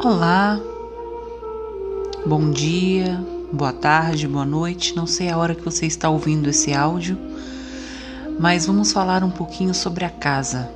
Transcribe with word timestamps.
Olá, 0.00 0.60
bom 2.24 2.52
dia, 2.52 3.20
boa 3.52 3.72
tarde, 3.72 4.28
boa 4.28 4.46
noite. 4.46 4.94
Não 4.94 5.08
sei 5.08 5.28
a 5.28 5.36
hora 5.36 5.56
que 5.56 5.64
você 5.64 5.86
está 5.86 6.08
ouvindo 6.08 6.48
esse 6.48 6.72
áudio, 6.72 7.18
mas 8.38 8.64
vamos 8.64 8.92
falar 8.92 9.24
um 9.24 9.30
pouquinho 9.32 9.74
sobre 9.74 10.04
a 10.04 10.08
casa. 10.08 10.70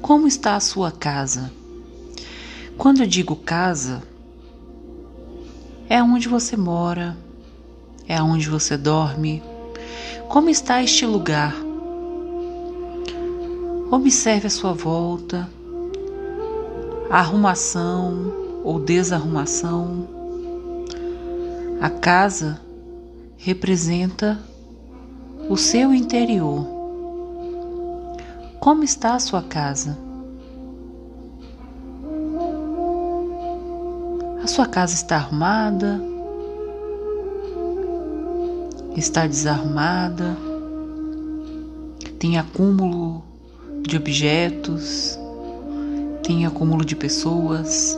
Como 0.00 0.26
está 0.26 0.56
a 0.56 0.60
sua 0.60 0.90
casa? 0.90 1.52
Quando 2.78 3.02
eu 3.02 3.06
digo 3.06 3.36
casa, 3.36 4.02
é 5.86 6.02
onde 6.02 6.26
você 6.26 6.56
mora, 6.56 7.14
é 8.08 8.22
onde 8.22 8.48
você 8.48 8.78
dorme. 8.78 9.42
Como 10.26 10.48
está 10.48 10.82
este 10.82 11.04
lugar? 11.04 11.54
Observe 13.90 14.46
a 14.46 14.50
sua 14.50 14.72
volta 14.72 15.54
arrumação 17.10 18.32
ou 18.64 18.80
desarrumação. 18.80 20.08
A 21.80 21.88
casa 21.88 22.60
representa 23.36 24.38
o 25.48 25.56
seu 25.56 25.94
interior. 25.94 26.66
Como 28.58 28.82
está 28.82 29.14
a 29.14 29.20
sua 29.20 29.42
casa? 29.42 29.96
A 34.42 34.46
sua 34.46 34.66
casa 34.66 34.94
está 34.94 35.16
arrumada? 35.16 36.00
Está 38.96 39.26
desarrumada? 39.26 40.36
Tem 42.18 42.38
acúmulo 42.38 43.22
de 43.82 43.96
objetos? 43.96 45.18
Tem 46.26 46.44
acúmulo 46.44 46.84
de 46.84 46.96
pessoas? 46.96 47.96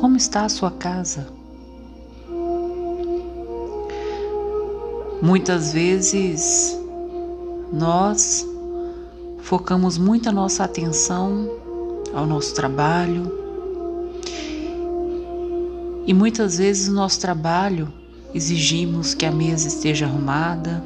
Como 0.00 0.16
está 0.16 0.46
a 0.46 0.48
sua 0.48 0.70
casa? 0.70 1.28
Muitas 5.20 5.74
vezes 5.74 6.74
nós 7.70 8.48
focamos 9.40 9.98
muito 9.98 10.30
a 10.30 10.32
nossa 10.32 10.64
atenção 10.64 11.50
ao 12.14 12.26
nosso 12.26 12.54
trabalho 12.54 13.30
e 16.06 16.14
muitas 16.14 16.56
vezes 16.56 16.88
no 16.88 16.94
nosso 16.94 17.20
trabalho 17.20 17.92
exigimos 18.32 19.12
que 19.12 19.26
a 19.26 19.30
mesa 19.30 19.68
esteja 19.68 20.06
arrumada, 20.06 20.82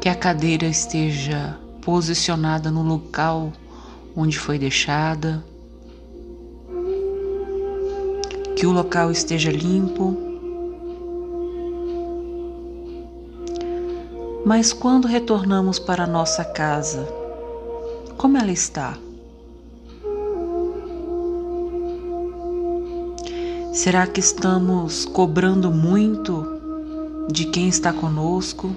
que 0.00 0.08
a 0.08 0.14
cadeira 0.14 0.64
esteja 0.64 1.58
posicionada 1.82 2.70
no 2.70 2.82
local 2.82 3.52
onde 4.16 4.38
foi 4.38 4.58
deixada, 4.58 5.44
que 8.56 8.66
o 8.66 8.72
local 8.72 9.10
esteja 9.10 9.50
limpo. 9.50 10.16
Mas 14.44 14.72
quando 14.72 15.06
retornamos 15.08 15.78
para 15.78 16.06
nossa 16.06 16.44
casa, 16.44 17.08
como 18.16 18.36
ela 18.36 18.52
está? 18.52 18.96
Será 23.72 24.06
que 24.06 24.20
estamos 24.20 25.06
cobrando 25.06 25.70
muito 25.72 26.46
de 27.32 27.46
quem 27.46 27.68
está 27.68 27.92
conosco? 27.92 28.70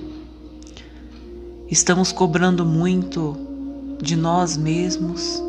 Estamos 1.70 2.12
cobrando 2.12 2.66
muito 2.66 3.55
de 4.02 4.16
nós 4.16 4.58
mesmos 4.58 5.42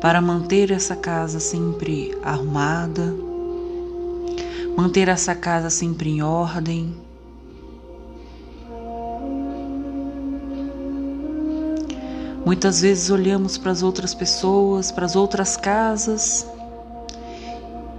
para 0.00 0.20
manter 0.20 0.70
essa 0.70 0.94
casa 0.94 1.40
sempre 1.40 2.16
arrumada, 2.22 3.14
manter 4.76 5.08
essa 5.08 5.34
casa 5.34 5.70
sempre 5.70 6.10
em 6.10 6.22
ordem. 6.22 6.94
Muitas 12.44 12.80
vezes 12.80 13.10
olhamos 13.10 13.58
para 13.58 13.72
as 13.72 13.82
outras 13.82 14.14
pessoas, 14.14 14.92
para 14.92 15.04
as 15.04 15.16
outras 15.16 15.56
casas 15.56 16.46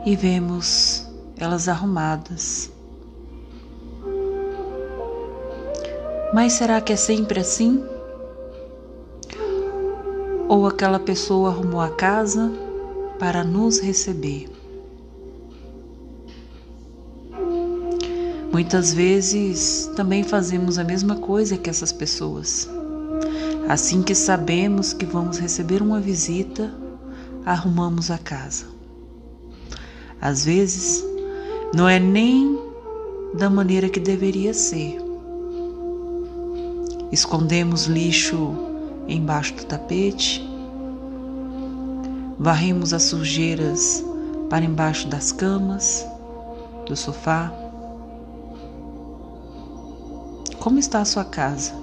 e 0.05 0.15
vemos 0.15 1.05
elas 1.37 1.67
arrumadas. 1.67 2.71
Mas 6.33 6.53
será 6.53 6.79
que 6.79 6.93
é 6.93 6.95
sempre 6.95 7.41
assim? 7.41 7.83
Ou 10.47 10.65
aquela 10.65 10.99
pessoa 10.99 11.49
arrumou 11.49 11.81
a 11.81 11.89
casa 11.89 12.51
para 13.19 13.43
nos 13.43 13.79
receber. 13.79 14.49
Muitas 18.51 18.93
vezes 18.93 19.91
também 19.95 20.23
fazemos 20.23 20.79
a 20.79 20.83
mesma 20.83 21.17
coisa 21.17 21.57
que 21.57 21.69
essas 21.69 21.91
pessoas. 21.91 22.69
Assim 23.67 24.01
que 24.01 24.15
sabemos 24.15 24.93
que 24.93 25.05
vamos 25.05 25.37
receber 25.37 25.81
uma 25.81 25.99
visita, 25.99 26.73
arrumamos 27.45 28.09
a 28.09 28.17
casa. 28.17 28.65
Às 30.21 30.45
vezes, 30.45 31.03
não 31.75 31.87
é 31.87 31.99
nem 31.99 32.57
da 33.33 33.49
maneira 33.49 33.89
que 33.89 33.99
deveria 33.99 34.53
ser. 34.53 34.97
Escondemos 37.11 37.85
lixo 37.85 38.76
embaixo 39.07 39.53
do 39.55 39.65
tapete, 39.65 40.47
varremos 42.37 42.93
as 42.93 43.03
sujeiras 43.03 44.03
para 44.49 44.65
embaixo 44.65 45.07
das 45.07 45.31
camas, 45.31 46.07
do 46.85 46.95
sofá. 46.95 47.51
Como 50.59 50.79
está 50.79 51.01
a 51.01 51.05
sua 51.05 51.25
casa? 51.25 51.73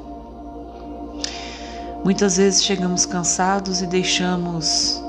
Muitas 2.04 2.36
vezes 2.36 2.62
chegamos 2.62 3.06
cansados 3.06 3.80
e 3.80 3.86
deixamos 3.86 5.02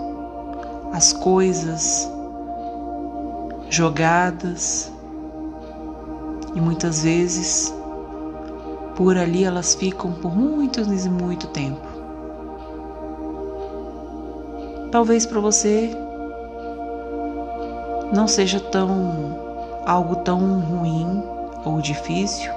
as 0.94 1.12
coisas 1.12 2.10
jogadas 3.70 4.92
e 6.56 6.62
muitas 6.62 7.04
vezes 7.04 7.74
por 8.96 9.18
ali 9.18 9.44
elas 9.44 9.76
ficam 9.76 10.14
por 10.14 10.34
muitos 10.34 11.06
e 11.06 11.10
muito 11.10 11.48
tempo. 11.48 11.85
Talvez 14.96 15.26
para 15.26 15.42
você 15.42 15.92
não 18.14 18.30
seja 18.30 18.62
tão 18.62 19.84
algo 19.86 20.16
tão 20.24 20.62
ruim 20.62 21.22
ou 21.66 21.82
difícil, 21.82 22.50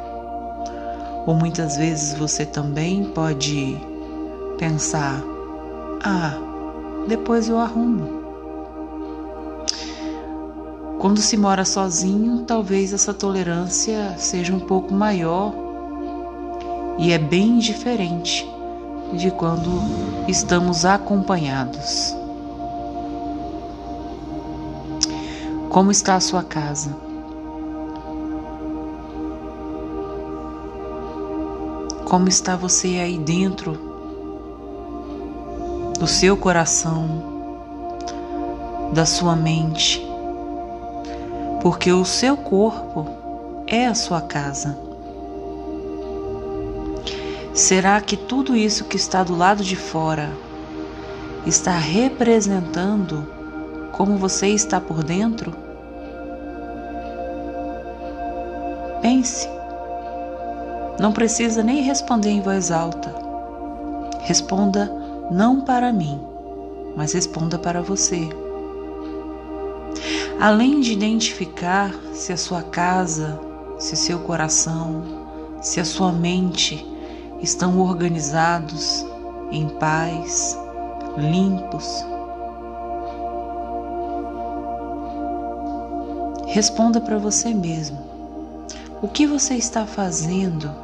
ou 1.26 1.34
muitas 1.34 1.76
vezes 1.76 2.16
você 2.16 2.46
também 2.46 3.06
pode 3.06 3.76
pensar: 4.56 5.20
ah, 6.04 6.38
depois 7.08 7.48
eu 7.48 7.58
arrumo. 7.58 8.22
Quando 11.00 11.18
se 11.18 11.36
mora 11.36 11.64
sozinho, 11.64 12.44
talvez 12.44 12.92
essa 12.92 13.12
tolerância 13.12 14.14
seja 14.16 14.54
um 14.54 14.60
pouco 14.60 14.94
maior 14.94 15.52
e 16.98 17.10
é 17.10 17.18
bem 17.18 17.58
diferente 17.58 18.48
de 19.14 19.28
quando 19.32 19.82
estamos 20.28 20.84
acompanhados. 20.84 22.17
Como 25.78 25.92
está 25.92 26.16
a 26.16 26.20
sua 26.20 26.42
casa? 26.42 26.90
Como 32.04 32.26
está 32.26 32.56
você 32.56 32.98
aí 32.98 33.16
dentro 33.16 33.78
do 35.96 36.04
seu 36.08 36.36
coração, 36.36 37.22
da 38.92 39.06
sua 39.06 39.36
mente? 39.36 40.04
Porque 41.62 41.92
o 41.92 42.04
seu 42.04 42.36
corpo 42.36 43.06
é 43.64 43.86
a 43.86 43.94
sua 43.94 44.20
casa. 44.20 44.76
Será 47.54 48.00
que 48.00 48.16
tudo 48.16 48.56
isso 48.56 48.84
que 48.86 48.96
está 48.96 49.22
do 49.22 49.36
lado 49.36 49.62
de 49.62 49.76
fora 49.76 50.32
está 51.46 51.78
representando 51.78 53.28
como 53.92 54.16
você 54.16 54.48
está 54.48 54.80
por 54.80 55.04
dentro? 55.04 55.67
Pense. 59.00 59.48
Não 61.00 61.12
precisa 61.12 61.62
nem 61.62 61.82
responder 61.82 62.30
em 62.30 62.40
voz 62.40 62.70
alta. 62.70 63.14
Responda 64.20 64.90
não 65.30 65.60
para 65.60 65.92
mim, 65.92 66.20
mas 66.96 67.12
responda 67.12 67.58
para 67.58 67.80
você. 67.80 68.28
Além 70.40 70.80
de 70.80 70.92
identificar 70.92 71.94
se 72.12 72.32
a 72.32 72.36
sua 72.36 72.62
casa, 72.62 73.38
se 73.78 73.96
seu 73.96 74.20
coração, 74.20 75.02
se 75.60 75.80
a 75.80 75.84
sua 75.84 76.12
mente 76.12 76.86
estão 77.40 77.80
organizados, 77.80 79.06
em 79.50 79.68
paz, 79.68 80.58
limpos, 81.16 82.04
Responda 86.48 86.98
para 86.98 87.18
você 87.18 87.52
mesmo. 87.52 88.17
O 89.00 89.06
que 89.06 89.28
você 89.28 89.54
está 89.54 89.86
fazendo 89.86 90.74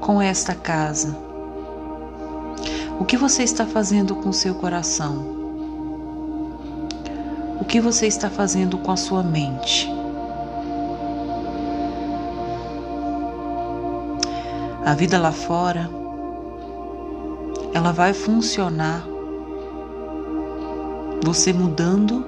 com 0.00 0.22
esta 0.22 0.54
casa? 0.54 1.16
O 3.00 3.04
que 3.04 3.16
você 3.16 3.42
está 3.42 3.66
fazendo 3.66 4.14
com 4.14 4.32
seu 4.32 4.54
coração? 4.54 5.34
O 7.60 7.64
que 7.64 7.80
você 7.80 8.06
está 8.06 8.30
fazendo 8.30 8.78
com 8.78 8.92
a 8.92 8.96
sua 8.96 9.20
mente? 9.24 9.90
A 14.86 14.94
vida 14.94 15.18
lá 15.18 15.32
fora, 15.32 15.90
ela 17.74 17.90
vai 17.90 18.14
funcionar 18.14 19.04
você 21.20 21.52
mudando 21.52 22.24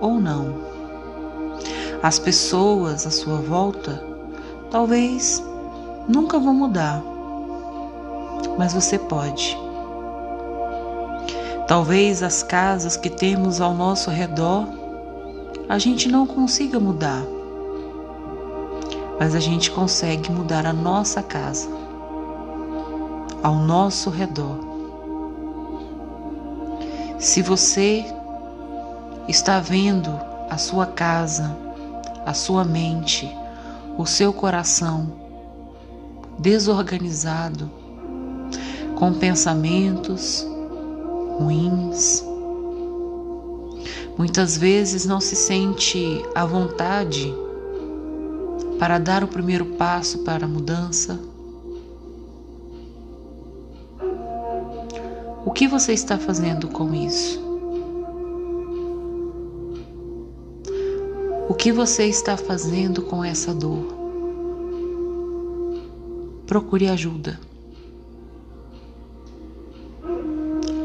ou 0.00 0.18
não. 0.18 0.67
As 2.02 2.18
pessoas 2.18 3.06
à 3.06 3.10
sua 3.10 3.38
volta 3.38 4.00
talvez 4.70 5.42
nunca 6.08 6.38
vão 6.38 6.54
mudar, 6.54 7.02
mas 8.56 8.72
você 8.72 8.98
pode. 8.98 9.58
Talvez 11.66 12.22
as 12.22 12.42
casas 12.42 12.96
que 12.96 13.10
temos 13.10 13.60
ao 13.60 13.74
nosso 13.74 14.10
redor 14.10 14.66
a 15.68 15.78
gente 15.78 16.08
não 16.08 16.26
consiga 16.26 16.78
mudar, 16.78 17.22
mas 19.18 19.34
a 19.34 19.40
gente 19.40 19.70
consegue 19.70 20.30
mudar 20.30 20.64
a 20.66 20.72
nossa 20.72 21.22
casa 21.22 21.68
ao 23.42 23.56
nosso 23.56 24.08
redor. 24.08 24.58
Se 27.18 27.42
você 27.42 28.04
está 29.26 29.58
vendo 29.58 30.18
a 30.48 30.56
sua 30.56 30.86
casa, 30.86 31.67
a 32.28 32.34
sua 32.34 32.62
mente, 32.62 33.26
o 33.96 34.04
seu 34.04 34.34
coração 34.34 35.10
desorganizado, 36.38 37.70
com 38.94 39.14
pensamentos 39.14 40.46
ruins, 41.38 42.22
muitas 44.18 44.58
vezes 44.58 45.06
não 45.06 45.22
se 45.22 45.34
sente 45.34 46.22
à 46.34 46.44
vontade 46.44 47.34
para 48.78 48.98
dar 48.98 49.24
o 49.24 49.28
primeiro 49.28 49.64
passo 49.64 50.18
para 50.18 50.44
a 50.44 50.48
mudança 50.48 51.18
O 55.46 55.50
que 55.50 55.66
você 55.66 55.94
está 55.94 56.18
fazendo 56.18 56.68
com 56.68 56.92
isso? 56.92 57.47
Que 61.58 61.72
você 61.72 62.04
está 62.04 62.36
fazendo 62.36 63.02
com 63.02 63.24
essa 63.24 63.52
dor? 63.52 63.92
Procure 66.46 66.86
ajuda. 66.86 67.40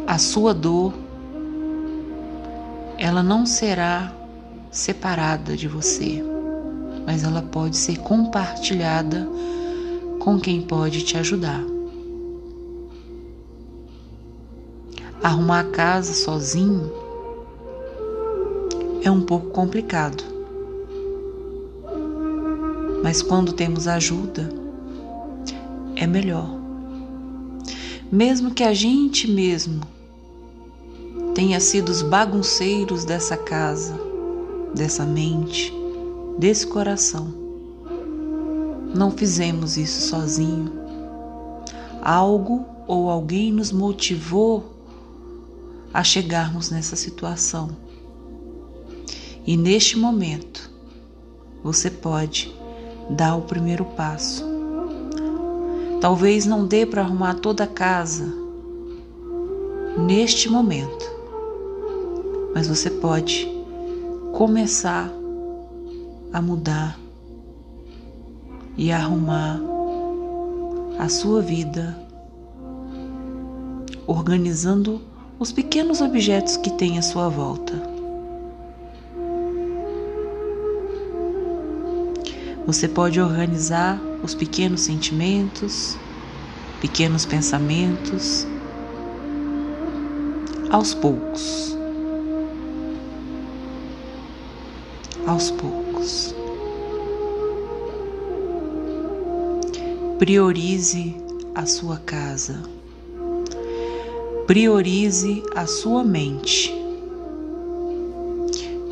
A 0.07 0.17
sua 0.17 0.51
dor, 0.51 0.91
ela 2.97 3.21
não 3.21 3.45
será 3.45 4.11
separada 4.71 5.55
de 5.55 5.67
você, 5.67 6.23
mas 7.05 7.23
ela 7.23 7.43
pode 7.43 7.77
ser 7.77 7.99
compartilhada 7.99 9.29
com 10.19 10.39
quem 10.39 10.63
pode 10.63 11.03
te 11.03 11.15
ajudar. 11.17 11.63
Arrumar 15.21 15.59
a 15.59 15.65
casa 15.65 16.13
sozinho 16.13 16.91
é 19.03 19.11
um 19.11 19.21
pouco 19.21 19.51
complicado. 19.51 20.32
Mas 23.03 23.21
quando 23.21 23.51
temos 23.51 23.85
ajuda, 23.85 24.49
é 25.93 26.07
melhor. 26.07 26.57
Mesmo 28.09 28.51
que 28.51 28.63
a 28.63 28.73
gente 28.73 29.29
mesmo 29.29 29.81
tenha 31.35 31.59
sido 31.59 31.89
os 31.89 32.01
bagunceiros 32.01 33.03
dessa 33.03 33.35
casa, 33.35 33.99
dessa 34.73 35.05
mente, 35.05 35.73
desse 36.39 36.65
coração. 36.65 37.27
Não 38.95 39.11
fizemos 39.11 39.75
isso 39.75 40.07
sozinho. 40.07 40.71
Algo 42.01 42.65
ou 42.87 43.09
alguém 43.09 43.51
nos 43.51 43.73
motivou 43.73 44.71
a 45.93 46.05
chegarmos 46.05 46.69
nessa 46.69 46.95
situação. 46.95 47.75
E 49.45 49.57
neste 49.57 49.97
momento, 49.97 50.71
você 51.61 51.89
pode 51.89 52.62
dar 53.09 53.35
o 53.35 53.41
primeiro 53.41 53.85
passo. 53.85 54.45
Talvez 56.01 56.45
não 56.45 56.65
dê 56.65 56.85
para 56.85 57.01
arrumar 57.01 57.35
toda 57.35 57.63
a 57.63 57.67
casa 57.67 58.25
neste 59.97 60.49
momento, 60.49 61.05
mas 62.53 62.67
você 62.67 62.89
pode 62.89 63.47
começar 64.33 65.09
a 66.31 66.41
mudar 66.41 66.99
e 68.75 68.91
arrumar 68.91 69.61
a 70.97 71.07
sua 71.07 71.41
vida, 71.41 71.97
organizando 74.07 75.01
os 75.39 75.51
pequenos 75.51 76.01
objetos 76.01 76.57
que 76.57 76.71
tem 76.71 76.97
à 76.97 77.01
sua 77.01 77.29
volta. 77.29 77.92
Você 82.65 82.87
pode 82.87 83.19
organizar 83.19 84.01
os 84.23 84.33
pequenos 84.33 84.81
sentimentos, 84.81 85.97
pequenos 86.79 87.25
pensamentos, 87.25 88.47
aos 90.69 90.93
poucos. 90.93 91.77
Aos 95.27 95.51
poucos. 95.51 96.33
Priorize 100.17 101.17
a 101.53 101.65
sua 101.65 101.97
casa. 101.97 102.63
Priorize 104.47 105.43
a 105.53 105.67
sua 105.67 106.01
mente. 106.03 106.73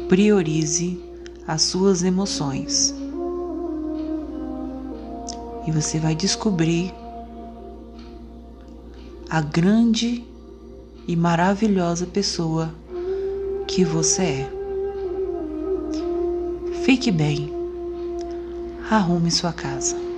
Priorize 0.10 1.00
as 1.48 1.62
suas 1.62 2.04
emoções. 2.04 3.01
E 5.66 5.72
você 5.72 6.00
vai 6.00 6.16
descobrir 6.16 6.94
a 9.30 9.42
grande 9.42 10.26
e 11.08 11.16
maravilhosa 11.16 12.06
pessoa 12.06 12.74
que 13.68 13.86
você 13.86 14.22
é. 14.22 14.52
Fique 16.84 17.12
bem. 17.12 17.54
Arrume 18.90 19.32
sua 19.32 19.54
casa. 19.54 20.11